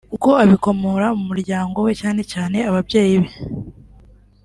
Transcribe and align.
kuko 0.11 0.29
abikomora 0.43 1.05
mu 1.17 1.23
muryango 1.29 1.77
we 1.85 1.93
cyane 2.01 2.21
cyane 2.31 2.57
ababyeyi 2.69 3.15
be 3.23 3.31